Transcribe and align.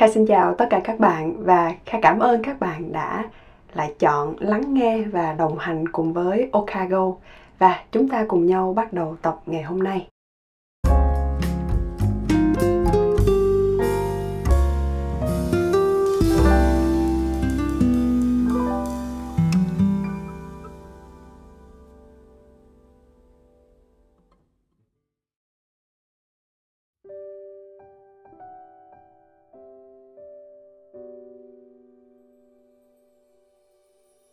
Kha 0.00 0.08
xin 0.08 0.26
chào 0.26 0.54
tất 0.54 0.66
cả 0.70 0.80
các 0.84 0.98
bạn 1.00 1.44
và 1.44 1.72
Kha 1.86 1.98
cảm 2.02 2.18
ơn 2.18 2.42
các 2.42 2.60
bạn 2.60 2.92
đã 2.92 3.24
lại 3.74 3.94
chọn 3.98 4.34
lắng 4.38 4.74
nghe 4.74 5.02
và 5.02 5.32
đồng 5.32 5.58
hành 5.58 5.88
cùng 5.88 6.12
với 6.12 6.48
Okago 6.52 7.12
và 7.58 7.84
chúng 7.92 8.08
ta 8.08 8.24
cùng 8.28 8.46
nhau 8.46 8.72
bắt 8.76 8.92
đầu 8.92 9.16
tập 9.22 9.36
ngày 9.46 9.62
hôm 9.62 9.82
nay. 9.82 10.06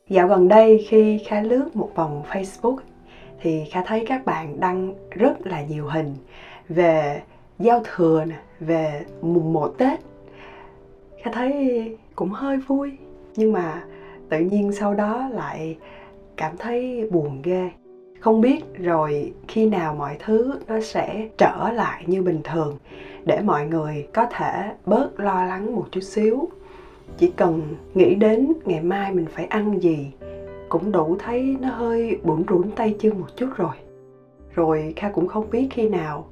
Dạo 0.09 0.27
gần 0.27 0.47
đây 0.47 0.85
khi 0.89 1.19
Kha 1.27 1.41
lướt 1.41 1.75
một 1.75 1.91
vòng 1.95 2.23
Facebook 2.31 2.77
thì 3.41 3.63
Kha 3.71 3.83
thấy 3.85 4.03
các 4.07 4.25
bạn 4.25 4.59
đăng 4.59 4.93
rất 5.09 5.47
là 5.47 5.61
nhiều 5.61 5.87
hình 5.87 6.15
về 6.69 7.21
giao 7.59 7.81
thừa 7.83 8.25
nè, 8.25 8.35
về 8.59 9.05
mùng 9.21 9.53
một 9.53 9.73
Tết. 9.77 9.99
Kha 11.23 11.31
thấy 11.31 11.97
cũng 12.15 12.29
hơi 12.29 12.57
vui 12.57 12.91
nhưng 13.35 13.53
mà 13.53 13.83
tự 14.29 14.39
nhiên 14.39 14.71
sau 14.71 14.93
đó 14.93 15.29
lại 15.31 15.77
cảm 16.37 16.57
thấy 16.57 17.07
buồn 17.11 17.41
ghê. 17.43 17.69
Không 18.19 18.41
biết 18.41 18.63
rồi 18.77 19.33
khi 19.47 19.65
nào 19.65 19.95
mọi 19.95 20.17
thứ 20.19 20.59
nó 20.67 20.79
sẽ 20.79 21.27
trở 21.37 21.71
lại 21.73 22.03
như 22.07 22.21
bình 22.21 22.41
thường 22.43 22.77
để 23.25 23.41
mọi 23.41 23.67
người 23.67 24.07
có 24.13 24.25
thể 24.31 24.71
bớt 24.85 25.19
lo 25.19 25.45
lắng 25.45 25.75
một 25.75 25.85
chút 25.91 26.01
xíu 26.01 26.49
chỉ 27.17 27.31
cần 27.35 27.75
nghĩ 27.93 28.15
đến 28.15 28.53
ngày 28.65 28.81
mai 28.81 29.11
mình 29.11 29.25
phải 29.31 29.45
ăn 29.45 29.83
gì, 29.83 30.11
cũng 30.69 30.91
đủ 30.91 31.15
thấy 31.19 31.57
nó 31.61 31.69
hơi 31.69 32.17
bủn 32.23 32.43
rủn 32.49 32.71
tay 32.75 32.95
chân 32.99 33.19
một 33.19 33.27
chút 33.35 33.49
rồi. 33.55 33.75
Rồi 34.55 34.93
kha 34.95 35.09
cũng 35.09 35.27
không 35.27 35.49
biết 35.51 35.67
khi 35.69 35.87
nào 35.87 36.25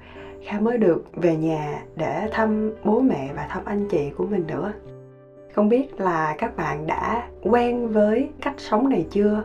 kha 0.45 0.59
mới 0.59 0.77
được 0.77 1.03
về 1.15 1.35
nhà 1.35 1.83
để 1.95 2.27
thăm 2.31 2.71
bố 2.83 2.99
mẹ 2.99 3.33
và 3.35 3.47
thăm 3.49 3.61
anh 3.65 3.87
chị 3.89 4.09
của 4.17 4.25
mình 4.25 4.47
nữa. 4.47 4.73
Không 5.53 5.69
biết 5.69 5.99
là 5.99 6.35
các 6.37 6.57
bạn 6.57 6.87
đã 6.87 7.27
quen 7.41 7.87
với 7.87 8.29
cách 8.41 8.53
sống 8.57 8.89
này 8.89 9.05
chưa? 9.11 9.43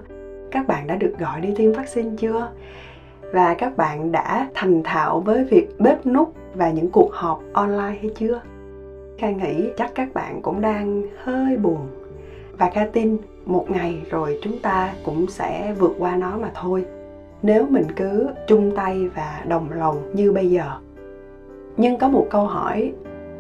Các 0.51 0.67
bạn 0.67 0.87
đã 0.87 0.97
được 0.97 1.15
gọi 1.19 1.41
đi 1.41 1.55
tiêm 1.57 1.73
vaccine 1.73 2.17
chưa? 2.19 2.49
Và 3.33 3.55
các 3.55 3.77
bạn 3.77 4.13
đã 4.13 4.49
thành 4.55 4.83
thạo 4.83 5.21
với 5.21 5.45
việc 5.45 5.69
bếp 5.79 6.07
nút 6.07 6.35
và 6.55 6.71
những 6.71 6.91
cuộc 6.91 7.13
họp 7.13 7.43
online 7.53 7.97
hay 8.01 8.11
chưa? 8.15 8.41
Kha 9.21 9.31
nghĩ 9.31 9.69
chắc 9.77 9.91
các 9.95 10.15
bạn 10.15 10.43
cũng 10.43 10.61
đang 10.61 11.03
hơi 11.25 11.57
buồn. 11.57 11.89
Và 12.59 12.71
Kha 12.71 12.87
tin 12.93 13.17
một 13.45 13.71
ngày 13.71 14.03
rồi 14.11 14.39
chúng 14.43 14.59
ta 14.59 14.95
cũng 15.05 15.27
sẽ 15.27 15.75
vượt 15.79 15.95
qua 15.99 16.17
nó 16.17 16.39
mà 16.39 16.51
thôi. 16.55 16.85
Nếu 17.43 17.67
mình 17.71 17.87
cứ 17.97 18.29
chung 18.47 18.77
tay 18.77 19.09
và 19.09 19.45
đồng 19.49 19.73
lòng 19.73 20.11
như 20.15 20.33
bây 20.33 20.51
giờ. 20.51 20.65
Nhưng 21.77 21.99
có 21.99 22.09
một 22.09 22.27
câu 22.31 22.47
hỏi 22.47 22.93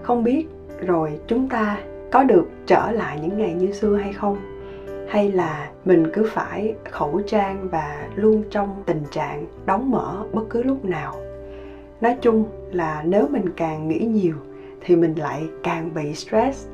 không 0.02 0.24
biết 0.24 0.46
rồi 0.86 1.18
chúng 1.26 1.48
ta 1.48 1.78
có 2.12 2.24
được 2.24 2.48
trở 2.66 2.90
lại 2.90 3.18
những 3.22 3.38
ngày 3.38 3.54
như 3.54 3.72
xưa 3.72 3.96
hay 3.96 4.12
không? 4.12 4.36
Hay 5.08 5.32
là 5.32 5.70
mình 5.84 6.06
cứ 6.12 6.26
phải 6.32 6.74
khẩu 6.90 7.20
trang 7.26 7.68
và 7.70 8.08
luôn 8.14 8.42
trong 8.50 8.82
tình 8.86 9.02
trạng 9.10 9.46
đóng 9.66 9.90
mở 9.90 10.24
bất 10.32 10.42
cứ 10.50 10.62
lúc 10.62 10.84
nào? 10.84 11.14
Nói 12.00 12.16
chung 12.20 12.44
là 12.72 13.02
nếu 13.06 13.26
mình 13.30 13.44
càng 13.56 13.88
nghĩ 13.88 13.98
nhiều 13.98 14.34
thì 14.80 14.96
mình 14.96 15.14
lại 15.14 15.48
càng 15.62 15.94
bị 15.94 16.14
stress. 16.14 16.68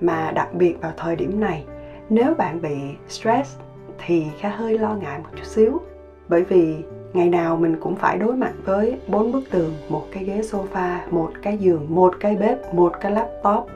Mà 0.00 0.32
đặc 0.34 0.54
biệt 0.54 0.74
vào 0.80 0.92
thời 0.96 1.16
điểm 1.16 1.40
này, 1.40 1.64
nếu 2.10 2.34
bạn 2.34 2.62
bị 2.62 2.76
stress 3.08 3.58
thì 4.06 4.26
khá 4.38 4.48
hơi 4.48 4.78
lo 4.78 4.94
ngại 4.94 5.18
một 5.18 5.28
chút 5.36 5.44
xíu. 5.44 5.80
Bởi 6.28 6.42
vì 6.42 6.76
ngày 7.12 7.28
nào 7.28 7.56
mình 7.56 7.76
cũng 7.80 7.96
phải 7.96 8.18
đối 8.18 8.36
mặt 8.36 8.52
với 8.64 8.98
bốn 9.08 9.32
bức 9.32 9.50
tường, 9.50 9.74
một 9.88 10.04
cái 10.12 10.24
ghế 10.24 10.40
sofa, 10.40 10.98
một 11.10 11.30
cái 11.42 11.58
giường, 11.58 11.86
một 11.88 12.14
cái 12.20 12.36
bếp, 12.36 12.74
một 12.74 12.92
cái 13.00 13.12
laptop. 13.12 13.66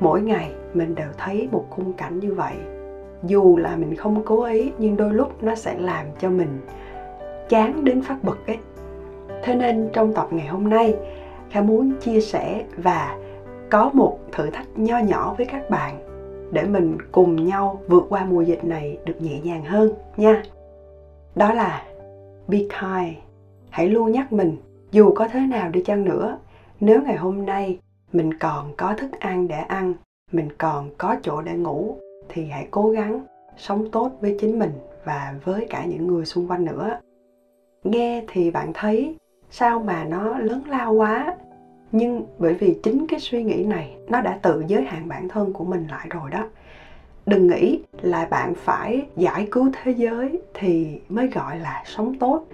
Mỗi 0.00 0.22
ngày 0.22 0.50
mình 0.74 0.94
đều 0.94 1.08
thấy 1.18 1.48
một 1.52 1.66
khung 1.70 1.92
cảnh 1.92 2.18
như 2.18 2.34
vậy. 2.34 2.54
Dù 3.22 3.56
là 3.56 3.76
mình 3.76 3.96
không 3.96 4.22
cố 4.24 4.44
ý, 4.44 4.72
nhưng 4.78 4.96
đôi 4.96 5.12
lúc 5.12 5.42
nó 5.42 5.54
sẽ 5.54 5.78
làm 5.78 6.06
cho 6.20 6.30
mình 6.30 6.60
chán 7.48 7.84
đến 7.84 8.02
phát 8.02 8.24
bực 8.24 8.46
ấy. 8.46 8.58
Thế 9.42 9.54
nên 9.54 9.88
trong 9.92 10.12
tập 10.12 10.26
ngày 10.30 10.46
hôm 10.46 10.68
nay 10.68 10.94
kha 11.52 11.62
muốn 11.62 11.92
chia 12.00 12.20
sẻ 12.20 12.64
và 12.76 13.18
có 13.70 13.90
một 13.94 14.18
thử 14.32 14.50
thách 14.50 14.78
nho 14.78 14.98
nhỏ 14.98 15.34
với 15.36 15.46
các 15.46 15.70
bạn 15.70 15.98
để 16.52 16.64
mình 16.64 16.98
cùng 17.12 17.44
nhau 17.44 17.80
vượt 17.88 18.06
qua 18.08 18.24
mùa 18.24 18.42
dịch 18.42 18.64
này 18.64 18.98
được 19.04 19.20
nhẹ 19.20 19.40
nhàng 19.40 19.64
hơn 19.64 19.92
nha. 20.16 20.42
Đó 21.34 21.52
là 21.52 21.84
be 22.48 22.58
kind. 22.58 23.16
Hãy 23.70 23.88
luôn 23.88 24.12
nhắc 24.12 24.32
mình, 24.32 24.56
dù 24.90 25.12
có 25.14 25.28
thế 25.28 25.40
nào 25.40 25.70
đi 25.70 25.82
chăng 25.84 26.04
nữa, 26.04 26.38
nếu 26.80 27.02
ngày 27.02 27.16
hôm 27.16 27.46
nay 27.46 27.78
mình 28.12 28.38
còn 28.38 28.72
có 28.76 28.94
thức 28.98 29.10
ăn 29.18 29.48
để 29.48 29.56
ăn, 29.56 29.94
mình 30.32 30.48
còn 30.58 30.90
có 30.98 31.16
chỗ 31.22 31.42
để 31.42 31.52
ngủ, 31.52 31.96
thì 32.28 32.44
hãy 32.44 32.68
cố 32.70 32.90
gắng 32.90 33.20
sống 33.56 33.90
tốt 33.90 34.10
với 34.20 34.36
chính 34.40 34.58
mình 34.58 34.72
và 35.04 35.34
với 35.44 35.66
cả 35.70 35.84
những 35.84 36.06
người 36.06 36.24
xung 36.24 36.48
quanh 36.48 36.64
nữa. 36.64 37.00
Nghe 37.84 38.24
thì 38.28 38.50
bạn 38.50 38.70
thấy 38.74 39.16
sao 39.54 39.78
mà 39.78 40.04
nó 40.04 40.38
lớn 40.38 40.62
lao 40.68 40.92
quá? 40.92 41.34
Nhưng 41.92 42.22
bởi 42.38 42.54
vì 42.54 42.78
chính 42.82 43.06
cái 43.06 43.20
suy 43.20 43.42
nghĩ 43.42 43.64
này, 43.64 43.96
nó 44.08 44.20
đã 44.20 44.38
tự 44.42 44.64
giới 44.66 44.82
hạn 44.82 45.08
bản 45.08 45.28
thân 45.28 45.52
của 45.52 45.64
mình 45.64 45.86
lại 45.90 46.06
rồi 46.10 46.30
đó. 46.30 46.44
Đừng 47.26 47.46
nghĩ 47.46 47.80
là 48.02 48.26
bạn 48.30 48.54
phải 48.54 49.06
giải 49.16 49.48
cứu 49.50 49.70
thế 49.72 49.92
giới 49.92 50.40
thì 50.54 51.00
mới 51.08 51.28
gọi 51.28 51.58
là 51.58 51.82
sống 51.86 52.14
tốt. 52.14 52.44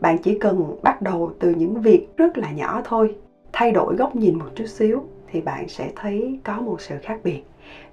Bạn 0.00 0.18
chỉ 0.18 0.38
cần 0.38 0.76
bắt 0.82 1.02
đầu 1.02 1.32
từ 1.38 1.50
những 1.50 1.80
việc 1.80 2.08
rất 2.16 2.38
là 2.38 2.50
nhỏ 2.50 2.80
thôi. 2.84 3.14
Thay 3.52 3.72
đổi 3.72 3.96
góc 3.96 4.16
nhìn 4.16 4.38
một 4.38 4.48
chút 4.54 4.66
xíu 4.66 5.04
thì 5.30 5.40
bạn 5.40 5.68
sẽ 5.68 5.90
thấy 5.96 6.38
có 6.44 6.60
một 6.60 6.80
sự 6.80 6.94
khác 7.02 7.20
biệt. 7.24 7.42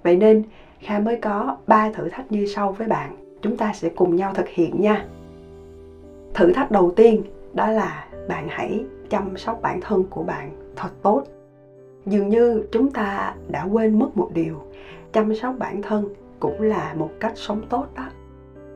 Vậy 0.02 0.16
nên, 0.16 0.42
kha 0.80 0.98
mới 0.98 1.16
có 1.16 1.56
ba 1.66 1.90
thử 1.92 2.08
thách 2.08 2.32
như 2.32 2.46
sau 2.46 2.72
với 2.72 2.88
bạn. 2.88 3.16
Chúng 3.42 3.56
ta 3.56 3.72
sẽ 3.72 3.88
cùng 3.88 4.16
nhau 4.16 4.32
thực 4.34 4.48
hiện 4.48 4.80
nha. 4.80 5.06
Thử 6.34 6.52
thách 6.52 6.70
đầu 6.70 6.92
tiên 6.96 7.22
đó 7.54 7.70
là 7.70 8.06
bạn 8.28 8.46
hãy 8.50 8.84
chăm 9.10 9.36
sóc 9.36 9.58
bản 9.62 9.80
thân 9.80 10.04
của 10.10 10.22
bạn 10.22 10.50
thật 10.76 10.90
tốt. 11.02 11.22
Dường 12.06 12.28
như 12.28 12.66
chúng 12.72 12.90
ta 12.90 13.34
đã 13.48 13.64
quên 13.64 13.98
mất 13.98 14.16
một 14.16 14.30
điều, 14.34 14.56
chăm 15.12 15.34
sóc 15.34 15.54
bản 15.58 15.82
thân 15.82 16.08
cũng 16.40 16.62
là 16.62 16.94
một 16.94 17.10
cách 17.20 17.32
sống 17.34 17.62
tốt 17.70 17.86
đó. 17.96 18.08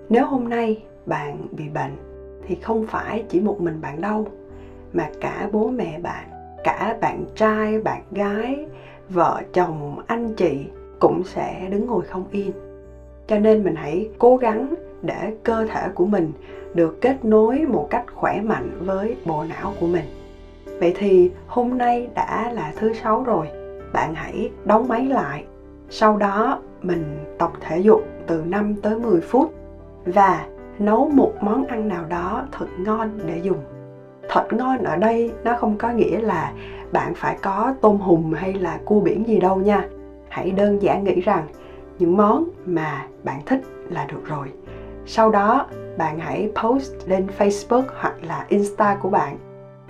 Nếu 0.09 0.27
hôm 0.27 0.49
nay 0.49 0.83
bạn 1.07 1.47
bị 1.51 1.69
bệnh, 1.69 1.97
thì 2.47 2.55
không 2.63 2.87
phải 2.87 3.25
chỉ 3.29 3.41
một 3.41 3.61
mình 3.61 3.81
bạn 3.81 4.01
đâu, 4.01 4.27
mà 4.93 5.11
cả 5.21 5.49
bố 5.53 5.69
mẹ 5.69 5.99
bạn, 5.99 6.55
cả 6.65 6.97
bạn 7.01 7.25
trai, 7.35 7.81
bạn 7.81 8.03
gái, 8.11 8.67
vợ 9.09 9.43
chồng, 9.53 10.01
anh 10.07 10.35
chị 10.35 10.65
cũng 11.01 11.23
sẽ 11.25 11.69
đứng 11.71 11.87
ngồi 11.87 12.05
không 12.05 12.25
yên. 12.31 12.53
Cho 13.27 13.39
nên 13.39 13.65
mình 13.65 13.75
hãy 13.75 14.09
cố 14.19 14.37
gắng 14.37 14.75
để 15.03 15.35
cơ 15.43 15.67
thể 15.67 15.89
của 15.95 16.07
mình 16.07 16.33
được 16.75 17.01
kết 17.01 17.25
nối 17.25 17.65
một 17.69 17.87
cách 17.91 18.05
khỏe 18.15 18.41
mạnh 18.41 18.71
với 18.81 19.17
bộ 19.25 19.45
não 19.45 19.73
của 19.81 19.87
mình. 19.87 20.05
Vậy 20.81 20.95
thì 20.99 21.31
hôm 21.47 21.79
nay 21.79 22.09
đã 22.15 22.51
là 22.55 22.73
thứ 22.77 22.93
sáu 22.93 23.23
rồi, 23.23 23.49
bạn 23.93 24.15
hãy 24.15 24.51
đóng 24.65 24.89
máy 24.89 25.07
lại. 25.07 25.45
Sau 25.91 26.17
đó, 26.17 26.59
mình 26.83 27.27
tập 27.39 27.53
thể 27.61 27.79
dục 27.79 28.01
từ 28.27 28.43
5 28.47 28.75
tới 28.83 28.99
10 28.99 29.21
phút 29.21 29.55
và 30.05 30.47
nấu 30.79 31.09
một 31.09 31.33
món 31.41 31.67
ăn 31.67 31.89
nào 31.89 32.05
đó 32.05 32.47
thật 32.53 32.67
ngon 32.79 33.11
để 33.27 33.41
dùng. 33.43 33.59
Thật 34.29 34.47
ngon 34.53 34.79
ở 34.79 34.97
đây 34.97 35.33
nó 35.45 35.57
không 35.57 35.79
có 35.79 35.91
nghĩa 35.91 36.21
là 36.21 36.53
bạn 36.93 37.15
phải 37.15 37.37
có 37.43 37.75
tôm 37.81 37.97
hùm 37.97 38.33
hay 38.33 38.55
là 38.55 38.79
cua 38.85 39.01
biển 39.01 39.29
gì 39.29 39.39
đâu 39.39 39.57
nha. 39.57 39.89
Hãy 40.29 40.51
đơn 40.51 40.83
giản 40.83 41.05
nghĩ 41.05 41.21
rằng 41.21 41.47
những 41.99 42.17
món 42.17 42.49
mà 42.67 43.07
bạn 43.25 43.41
thích 43.47 43.61
là 43.91 44.05
được 44.05 44.25
rồi 44.25 44.49
sau 45.09 45.31
đó 45.31 45.67
bạn 45.99 46.19
hãy 46.19 46.51
post 46.63 46.93
lên 47.07 47.27
facebook 47.39 47.83
hoặc 48.01 48.15
là 48.23 48.45
insta 48.49 48.99
của 49.03 49.11
bạn 49.11 49.37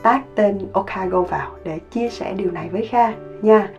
tag 0.02 0.22
tên 0.34 0.58
Okago 0.72 1.22
vào 1.22 1.50
để 1.64 1.78
chia 1.90 2.08
sẻ 2.08 2.34
điều 2.36 2.50
này 2.50 2.68
với 2.68 2.86
Kha 2.86 3.12
nha. 3.42 3.70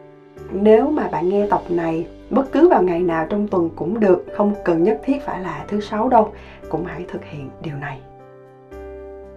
Nếu 0.52 0.90
mà 0.90 1.08
bạn 1.08 1.30
nghe 1.30 1.48
tập 1.50 1.62
này 1.70 2.08
bất 2.30 2.52
cứ 2.52 2.70
vào 2.70 2.84
ngày 2.84 3.00
nào 3.00 3.26
trong 3.30 3.48
tuần 3.48 3.70
cũng 3.76 4.00
được, 4.00 4.26
không 4.38 4.54
cần 4.66 4.84
nhất 4.84 5.02
thiết 5.04 5.26
phải 5.26 5.42
là 5.42 5.66
thứ 5.68 5.82
sáu 5.82 6.10
đâu, 6.10 6.34
cũng 6.70 6.86
hãy 6.86 7.06
thực 7.08 7.26
hiện 7.26 7.50
điều 7.62 7.76
này. 7.76 8.00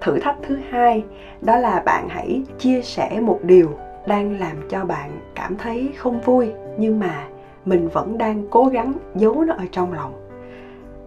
Thử 0.00 0.18
thách 0.18 0.36
thứ 0.42 0.58
hai 0.70 1.04
đó 1.40 1.56
là 1.56 1.82
bạn 1.86 2.08
hãy 2.08 2.42
chia 2.58 2.82
sẻ 2.82 3.20
một 3.20 3.38
điều 3.42 3.70
đang 4.06 4.40
làm 4.40 4.68
cho 4.68 4.84
bạn 4.84 5.10
cảm 5.34 5.56
thấy 5.56 5.92
không 5.96 6.20
vui 6.20 6.52
nhưng 6.78 6.98
mà 6.98 7.26
mình 7.64 7.88
vẫn 7.88 8.18
đang 8.18 8.42
cố 8.50 8.64
gắng 8.64 8.92
giấu 9.14 9.44
nó 9.44 9.54
ở 9.54 9.64
trong 9.72 9.92
lòng 9.92 10.21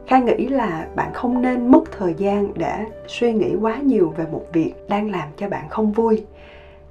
Kha 0.07 0.19
nghĩ 0.19 0.47
là 0.47 0.87
bạn 0.95 1.13
không 1.13 1.41
nên 1.41 1.67
mất 1.67 1.83
thời 1.91 2.13
gian 2.13 2.51
để 2.55 2.85
suy 3.07 3.33
nghĩ 3.33 3.55
quá 3.61 3.77
nhiều 3.77 4.13
về 4.17 4.25
một 4.31 4.43
việc 4.53 4.73
đang 4.89 5.11
làm 5.11 5.27
cho 5.37 5.49
bạn 5.49 5.69
không 5.69 5.91
vui. 5.91 6.25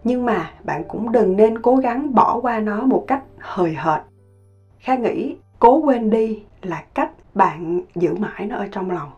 nhưng 0.05 0.25
mà 0.25 0.51
bạn 0.65 0.85
cũng 0.89 1.13
đừng 1.13 1.37
nên 1.37 1.59
cố 1.59 1.77
gắng 1.77 2.15
bỏ 2.15 2.41
qua 2.43 2.61
nó 2.61 2.81
một 2.87 3.05
cách 3.07 3.23
hời 3.39 3.75
hợt. 3.75 4.03
Kha 4.79 4.95
nghĩ 4.97 5.37
cố 5.59 5.77
quên 5.77 6.11
đi 6.11 6.43
là 6.63 6.85
cách 6.95 7.11
bạn 7.35 7.81
giữ 7.95 8.15
mãi 8.15 8.47
nó 8.47 8.57
ở 8.57 8.69
trong 8.73 8.91
lòng. 8.91 9.11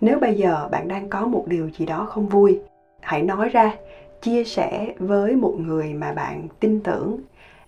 Nếu 0.00 0.18
bây 0.18 0.34
giờ 0.34 0.68
bạn 0.70 0.88
đang 0.88 1.08
có 1.08 1.26
một 1.26 1.44
điều 1.46 1.70
gì 1.78 1.86
đó 1.86 2.06
không 2.10 2.28
vui, 2.28 2.60
hãy 3.00 3.22
nói 3.22 3.48
ra, 3.48 3.76
chia 4.22 4.44
sẻ 4.44 4.94
với 4.98 5.36
một 5.36 5.54
người 5.58 5.94
mà 5.94 6.12
bạn 6.12 6.48
tin 6.60 6.80
tưởng. 6.80 7.20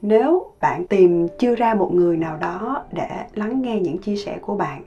Nếu 0.02 0.52
bạn 0.60 0.86
tìm 0.86 1.28
chưa 1.38 1.54
ra 1.54 1.74
một 1.74 1.94
người 1.94 2.16
nào 2.16 2.36
đó 2.36 2.84
để 2.92 3.08
lắng 3.34 3.62
nghe 3.62 3.80
những 3.80 3.98
chia 3.98 4.16
sẻ 4.16 4.38
của 4.40 4.56
bạn 4.56 4.82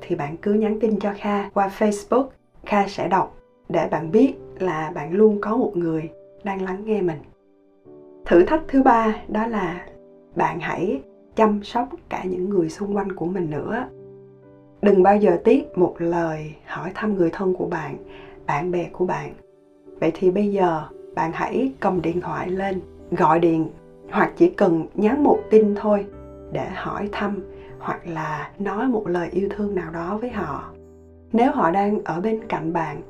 thì 0.00 0.16
bạn 0.16 0.36
cứ 0.36 0.52
nhắn 0.52 0.80
tin 0.80 0.98
cho 1.00 1.12
kha 1.16 1.50
qua 1.50 1.70
facebook, 1.78 2.26
kha 2.64 2.86
sẽ 2.88 3.08
đọc, 3.08 3.36
để 3.68 3.88
bạn 3.90 4.10
biết 4.10 4.34
là 4.58 4.92
bạn 4.94 5.12
luôn 5.12 5.38
có 5.40 5.56
một 5.56 5.72
người 5.74 6.10
đang 6.44 6.62
lắng 6.62 6.82
nghe 6.84 7.02
mình. 7.02 7.18
Thử 8.24 8.44
thách 8.44 8.62
thứ 8.68 8.82
ba 8.82 9.16
đó 9.28 9.46
là 9.46 9.86
bạn 10.34 10.60
hãy 10.60 11.00
chăm 11.36 11.62
sóc 11.62 11.88
cả 12.08 12.24
những 12.24 12.48
người 12.48 12.68
xung 12.68 12.96
quanh 12.96 13.12
của 13.12 13.26
mình 13.26 13.50
nữa. 13.50 13.84
Đừng 14.82 15.02
bao 15.02 15.16
giờ 15.16 15.38
tiếc 15.44 15.78
một 15.78 15.94
lời 15.98 16.54
hỏi 16.66 16.90
thăm 16.94 17.14
người 17.14 17.30
thân 17.32 17.54
của 17.54 17.66
bạn 17.66 17.96
bạn 18.46 18.70
bè 18.70 18.88
của 18.92 19.06
bạn. 19.06 19.32
Vậy 20.00 20.10
thì 20.14 20.30
bây 20.30 20.52
giờ 20.52 20.82
bạn 21.14 21.30
hãy 21.34 21.72
cầm 21.80 22.02
điện 22.02 22.20
thoại 22.20 22.50
lên, 22.50 22.80
gọi 23.10 23.38
điện 23.38 23.68
hoặc 24.10 24.32
chỉ 24.36 24.50
cần 24.50 24.86
nhắn 24.94 25.24
một 25.24 25.38
tin 25.50 25.74
thôi 25.74 26.06
để 26.52 26.66
hỏi 26.74 27.08
thăm 27.12 27.40
hoặc 27.78 28.00
là 28.06 28.50
nói 28.58 28.88
một 28.88 29.06
lời 29.06 29.28
yêu 29.32 29.48
thương 29.56 29.74
nào 29.74 29.90
đó 29.90 30.18
với 30.20 30.30
họ. 30.30 30.64
Nếu 31.32 31.52
họ 31.52 31.70
đang 31.70 31.98
ở 32.04 32.20
bên 32.20 32.40
cạnh 32.48 32.72
bạn, 32.72 33.00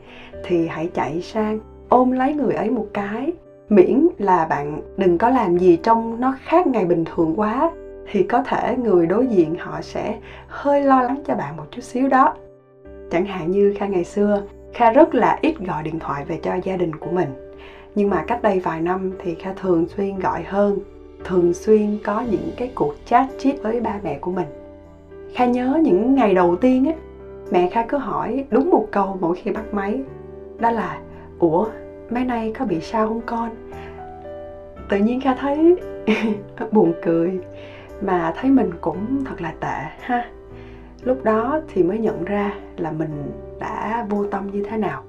thì 0.44 0.66
hãy 0.66 0.90
chạy 0.94 1.20
sang, 1.22 1.58
ôm 1.88 2.10
lấy 2.10 2.34
người 2.34 2.54
ấy 2.54 2.70
một 2.70 2.86
cái. 2.94 3.32
Miễn 3.68 4.08
là 4.18 4.44
bạn 4.44 4.80
đừng 4.96 5.18
có 5.18 5.28
làm 5.28 5.58
gì 5.58 5.78
trong 5.82 6.20
nó 6.20 6.34
khác 6.42 6.66
ngày 6.66 6.84
bình 6.84 7.04
thường 7.04 7.40
quá, 7.40 7.70
thì 8.10 8.22
có 8.22 8.42
thể 8.42 8.76
người 8.76 9.06
đối 9.06 9.26
diện 9.26 9.54
họ 9.58 9.80
sẽ 9.80 10.18
hơi 10.48 10.82
lo 10.82 11.02
lắng 11.02 11.22
cho 11.26 11.34
bạn 11.34 11.56
một 11.56 11.64
chút 11.70 11.82
xíu 11.82 12.08
đó. 12.08 12.34
Chẳng 13.10 13.26
hạn 13.26 13.50
như 13.50 13.74
kha 13.78 13.86
ngày 13.86 14.04
xưa, 14.04 14.42
kha 14.72 14.90
rất 14.90 15.14
là 15.14 15.38
ít 15.42 15.58
gọi 15.58 15.82
điện 15.82 15.98
thoại 15.98 16.24
về 16.24 16.38
cho 16.42 16.54
gia 16.64 16.76
đình 16.76 16.96
của 16.96 17.10
mình. 17.10 17.28
Nhưng 17.94 18.10
mà 18.10 18.24
cách 18.26 18.42
đây 18.42 18.60
vài 18.60 18.80
năm 18.80 19.12
thì 19.18 19.34
kha 19.34 19.52
thường 19.52 19.86
xuyên 19.88 20.18
gọi 20.18 20.42
hơn 20.42 20.78
thường 21.26 21.54
xuyên 21.54 21.98
có 22.04 22.24
những 22.30 22.50
cái 22.56 22.70
cuộc 22.74 22.94
chat 23.04 23.26
chít 23.38 23.62
với 23.62 23.80
ba 23.80 24.00
mẹ 24.02 24.18
của 24.18 24.30
mình. 24.30 24.46
Kha 25.34 25.46
nhớ 25.46 25.80
những 25.82 26.14
ngày 26.14 26.34
đầu 26.34 26.56
tiên 26.56 26.86
á, 26.86 26.92
mẹ 27.50 27.70
kha 27.70 27.82
cứ 27.82 27.96
hỏi 27.96 28.44
đúng 28.50 28.70
một 28.70 28.88
câu 28.90 29.18
mỗi 29.20 29.36
khi 29.36 29.50
bắt 29.50 29.74
máy. 29.74 30.02
Đó 30.58 30.70
là, 30.70 30.98
ủa, 31.38 31.66
mấy 32.10 32.24
nay 32.24 32.52
có 32.58 32.64
bị 32.64 32.80
sao 32.80 33.08
không 33.08 33.20
con? 33.26 33.50
Tự 34.88 34.96
nhiên 34.96 35.20
kha 35.20 35.34
thấy 35.34 35.76
buồn 36.72 36.92
cười, 37.02 37.40
mà 38.00 38.32
thấy 38.36 38.50
mình 38.50 38.70
cũng 38.80 39.24
thật 39.24 39.40
là 39.40 39.54
tệ 39.60 39.78
ha. 40.00 40.30
Lúc 41.02 41.24
đó 41.24 41.60
thì 41.68 41.82
mới 41.82 41.98
nhận 41.98 42.24
ra 42.24 42.54
là 42.76 42.90
mình 42.90 43.32
đã 43.60 44.06
vô 44.10 44.24
tâm 44.26 44.50
như 44.52 44.64
thế 44.70 44.76
nào 44.76 45.02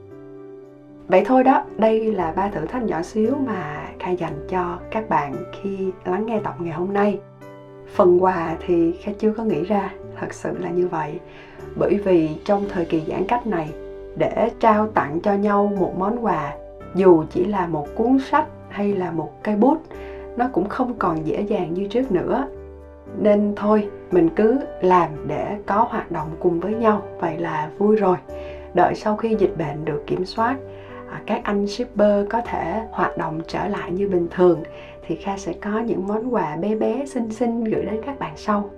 vậy 1.08 1.24
thôi 1.26 1.44
đó, 1.44 1.64
đây 1.78 2.14
là 2.14 2.34
ba 2.36 2.50
thử 2.50 2.66
thách 2.66 2.84
nhỏ 2.84 3.02
xíu 3.02 3.36
mà 3.46 3.90
kha 4.00 4.12
dành 4.12 4.48
cho 4.50 4.80
các 4.92 5.10
bạn 5.10 5.36
khi 5.62 5.92
lắng 6.06 6.26
nghe 6.26 6.40
tập 6.44 6.56
ngày 6.60 6.74
hôm 6.74 6.94
nay. 6.94 7.20
Phần 7.96 8.24
quà 8.24 8.56
thì 8.68 8.92
kha 8.92 9.12
chưa 9.20 9.34
có 9.34 9.44
nghĩ 9.44 9.64
ra, 9.64 9.94
thật 10.20 10.34
sự 10.34 10.58
là 10.60 10.70
như 10.70 10.88
vậy. 10.88 11.20
Bởi 11.76 12.00
vì 12.06 12.30
trong 12.46 12.66
thời 12.70 12.86
kỳ 12.86 13.04
giãn 13.08 13.24
cách 13.28 13.48
này, 13.48 13.70
để 14.18 14.50
trao 14.60 14.88
tặng 14.88 15.20
cho 15.24 15.34
nhau 15.34 15.74
một 15.80 15.94
món 15.98 16.26
quà, 16.26 16.54
dù 16.96 17.24
chỉ 17.30 17.46
là 17.46 17.68
một 17.68 17.88
cuốn 17.96 18.20
sách 18.20 18.48
hay 18.70 18.94
là 18.94 19.12
một 19.12 19.44
cây 19.44 19.56
bút, 19.56 19.78
nó 20.38 20.50
cũng 20.54 20.70
không 20.70 20.94
còn 21.00 21.26
dễ 21.26 21.42
dàng 21.42 21.74
như 21.74 21.88
trước 21.88 22.12
nữa. 22.12 22.48
Nên 23.20 23.54
thôi, 23.56 23.90
mình 24.12 24.30
cứ 24.36 24.60
làm 24.82 25.10
để 25.28 25.58
có 25.66 25.88
hoạt 25.90 26.12
động 26.12 26.28
cùng 26.40 26.60
với 26.60 26.74
nhau, 26.74 27.02
vậy 27.20 27.38
là 27.38 27.70
vui 27.78 27.96
rồi. 27.96 28.18
Đợi 28.74 28.96
sau 28.96 29.18
khi 29.18 29.36
dịch 29.40 29.58
bệnh 29.58 29.86
được 29.86 30.04
kiểm 30.08 30.26
soát 30.26 30.58
À, 31.12 31.22
các 31.26 31.42
anh 31.44 31.68
shipper 31.68 32.28
có 32.30 32.42
thể 32.42 32.82
hoạt 32.92 33.18
động 33.18 33.42
trở 33.48 33.68
lại 33.68 33.92
như 33.92 34.10
bình 34.10 34.28
thường, 34.32 34.64
thì 35.08 35.16
kha 35.16 35.38
sẽ 35.38 35.54
có 35.54 35.80
những 35.80 36.08
món 36.08 36.34
quà 36.34 36.56
bé 36.56 36.76
bé, 36.76 37.06
xinh 37.06 37.32
xinh 37.32 37.64
gửi 37.64 37.86
đến 37.86 38.02
các 38.06 38.20
bạn 38.20 38.34
sau. 38.36 38.70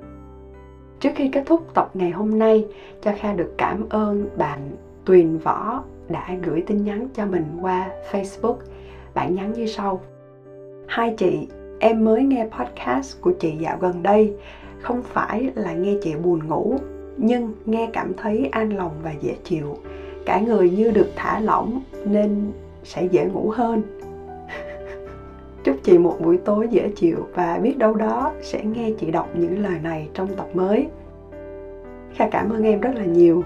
Trước 0.99 1.09
khi 1.15 1.29
kết 1.29 1.43
thúc 1.45 1.73
tập 1.73 1.89
ngày 1.93 2.11
hôm 2.11 2.39
nay, 2.39 2.65
cho 3.01 3.11
kha 3.17 3.33
được 3.33 3.53
cảm 3.57 3.89
ơn 3.89 4.29
bạn 4.37 4.59
tuyền 5.05 5.37
võ 5.37 5.83
đã 6.09 6.29
gửi 6.43 6.63
tin 6.67 6.83
nhắn 6.83 7.07
cho 7.13 7.25
mình 7.25 7.45
qua 7.61 7.89
facebook. 8.11 8.55
Bạn 9.13 9.35
nhắn 9.35 9.53
như 9.53 9.65
sau. 9.65 10.01
Hai 10.87 11.13
chị, 11.17 11.47
em 11.79 12.05
mới 12.05 12.23
nghe 12.23 12.47
podcast 12.59 13.21
của 13.21 13.31
chị 13.39 13.51
dạo 13.59 13.77
gần 13.81 14.03
đây. 14.03 14.33
Không 14.81 15.01
phải 15.03 15.51
là 15.55 15.73
nghe 15.73 15.95
chị 16.01 16.15
buồn 16.15 16.47
ngủ, 16.47 16.75
nhưng 17.17 17.53
nghe 17.65 17.89
cảm 17.93 18.13
thấy 18.17 18.49
an 18.51 18.77
lòng 18.77 18.91
và 19.03 19.11
dễ 19.21 19.35
chịu 19.43 19.77
cả 20.25 20.39
người 20.39 20.69
như 20.69 20.91
được 20.91 21.07
thả 21.15 21.39
lỏng 21.39 21.81
nên 22.05 22.51
sẽ 22.83 23.03
dễ 23.11 23.25
ngủ 23.25 23.49
hơn. 23.49 23.81
Chúc 25.63 25.75
chị 25.83 25.97
một 25.97 26.17
buổi 26.23 26.37
tối 26.37 26.67
dễ 26.71 26.89
chịu 26.95 27.27
và 27.33 27.59
biết 27.63 27.77
đâu 27.77 27.93
đó 27.93 28.31
sẽ 28.41 28.63
nghe 28.63 28.91
chị 28.99 29.11
đọc 29.11 29.29
những 29.33 29.63
lời 29.63 29.79
này 29.83 30.09
trong 30.13 30.27
tập 30.35 30.47
mới. 30.53 30.87
Kha 32.15 32.29
cảm 32.29 32.49
ơn 32.49 32.63
em 32.63 32.79
rất 32.79 32.95
là 32.95 33.05
nhiều. 33.05 33.43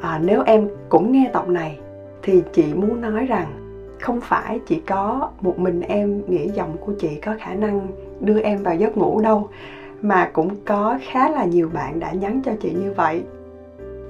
À, 0.00 0.20
nếu 0.24 0.42
em 0.46 0.68
cũng 0.88 1.12
nghe 1.12 1.30
tập 1.32 1.48
này 1.48 1.78
thì 2.22 2.42
chị 2.52 2.74
muốn 2.74 3.00
nói 3.00 3.26
rằng 3.26 3.46
không 4.00 4.20
phải 4.20 4.60
chỉ 4.66 4.80
có 4.80 5.30
một 5.40 5.58
mình 5.58 5.80
em 5.80 6.22
nghĩ 6.26 6.48
giọng 6.48 6.76
của 6.80 6.92
chị 6.98 7.20
có 7.24 7.34
khả 7.40 7.54
năng 7.54 7.86
đưa 8.20 8.40
em 8.40 8.62
vào 8.62 8.74
giấc 8.74 8.96
ngủ 8.96 9.20
đâu 9.20 9.48
mà 10.02 10.30
cũng 10.32 10.56
có 10.64 10.98
khá 11.10 11.28
là 11.28 11.44
nhiều 11.44 11.70
bạn 11.74 12.00
đã 12.00 12.12
nhắn 12.12 12.40
cho 12.44 12.52
chị 12.60 12.70
như 12.70 12.92
vậy 12.92 13.22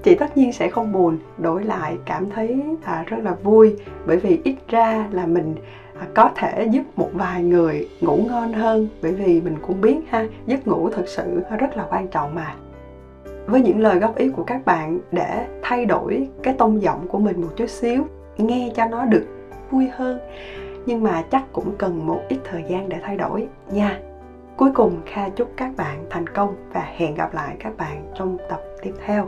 chị 0.03 0.15
tất 0.15 0.37
nhiên 0.37 0.53
sẽ 0.53 0.69
không 0.69 0.93
buồn 0.93 1.19
đổi 1.39 1.65
lại 1.65 1.97
cảm 2.05 2.31
thấy 2.31 2.63
à, 2.85 3.05
rất 3.07 3.17
là 3.23 3.35
vui. 3.43 3.77
Bởi 4.07 4.17
vì 4.17 4.41
ít 4.45 4.57
ra 4.69 5.09
là 5.13 5.27
mình 5.27 5.55
à, 6.01 6.07
có 6.15 6.31
thể 6.37 6.69
giúp 6.71 6.83
một 6.97 7.11
vài 7.13 7.43
người 7.43 7.89
ngủ 8.01 8.17
ngon 8.29 8.53
hơn. 8.53 8.89
Bởi 9.03 9.13
vì 9.13 9.41
mình 9.41 9.57
cũng 9.63 9.81
biết 9.81 9.97
ha 10.09 10.27
giấc 10.47 10.67
ngủ 10.67 10.91
thật 10.91 11.05
sự 11.09 11.43
rất 11.59 11.77
là 11.77 11.87
quan 11.91 12.09
trọng 12.09 12.35
mà. 12.35 12.55
Với 13.47 13.61
những 13.61 13.81
lời 13.81 13.99
góp 13.99 14.17
ý 14.17 14.29
của 14.29 14.45
các 14.45 14.65
bạn 14.65 14.99
để 15.13 15.47
thay 15.63 15.87
đổi 15.87 16.29
cái 16.43 16.55
tông 16.59 16.83
giọng 16.83 17.09
của 17.09 17.19
mình 17.19 17.41
một 17.41 17.51
chút 17.57 17.71
xíu 17.71 18.05
nghe 18.39 18.73
cho 18.77 18.85
nó 18.85 19.05
được 19.05 19.27
vui 19.71 19.89
hơn. 19.93 20.19
Nhưng 20.87 21.03
mà 21.03 21.23
chắc 21.31 21.53
cũng 21.53 21.73
cần 21.79 22.07
một 22.07 22.21
ít 22.29 22.39
thời 22.45 22.65
gian 22.69 22.89
để 22.89 22.97
thay 23.03 23.17
đổi 23.17 23.47
nha. 23.73 24.01
Cuối 24.57 24.71
cùng 24.75 25.01
kha 25.07 25.29
chúc 25.29 25.51
các 25.57 25.71
bạn 25.77 26.05
thành 26.11 26.27
công 26.27 26.55
và 26.73 26.89
hẹn 26.97 27.15
gặp 27.15 27.35
lại 27.35 27.57
các 27.59 27.77
bạn 27.77 28.13
trong 28.15 28.39
tập 28.49 28.61
tiếp 28.83 28.93
theo. 29.07 29.27